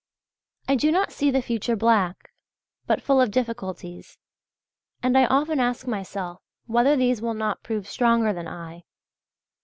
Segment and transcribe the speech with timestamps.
[0.63, 2.31] {X} I do not see the future black,
[2.87, 4.17] but full of difficulties,
[5.03, 8.83] and often I ask myself whether these will not prove stronger than I.